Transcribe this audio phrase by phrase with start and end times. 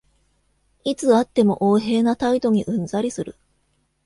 [0.83, 3.35] いつ会っても横柄な態度にうんざりする